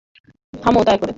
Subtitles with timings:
[0.53, 1.09] থামো দয়া করে।